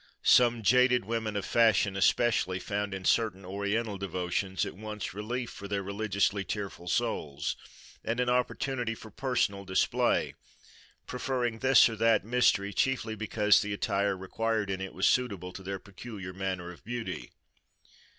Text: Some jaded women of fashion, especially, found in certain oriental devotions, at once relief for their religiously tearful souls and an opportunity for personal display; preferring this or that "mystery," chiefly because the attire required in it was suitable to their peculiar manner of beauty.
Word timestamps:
Some 0.23 0.63
jaded 0.63 1.05
women 1.05 1.35
of 1.35 1.45
fashion, 1.45 1.95
especially, 1.95 2.57
found 2.57 2.91
in 2.95 3.05
certain 3.05 3.45
oriental 3.45 3.99
devotions, 3.99 4.65
at 4.65 4.73
once 4.73 5.13
relief 5.13 5.51
for 5.51 5.67
their 5.67 5.83
religiously 5.83 6.43
tearful 6.43 6.87
souls 6.87 7.55
and 8.03 8.19
an 8.19 8.27
opportunity 8.27 8.95
for 8.95 9.11
personal 9.11 9.63
display; 9.63 10.33
preferring 11.05 11.59
this 11.59 11.87
or 11.87 11.95
that 11.97 12.25
"mystery," 12.25 12.73
chiefly 12.73 13.13
because 13.13 13.61
the 13.61 13.73
attire 13.73 14.17
required 14.17 14.71
in 14.71 14.81
it 14.81 14.95
was 14.95 15.05
suitable 15.07 15.51
to 15.53 15.61
their 15.61 15.77
peculiar 15.77 16.33
manner 16.33 16.71
of 16.71 16.83
beauty. 16.83 17.31